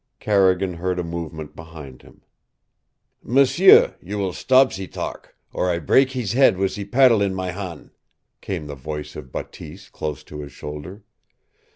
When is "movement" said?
1.03-1.55